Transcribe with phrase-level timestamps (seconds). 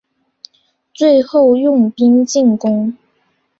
[0.95, 2.97] 最后用兵进攻。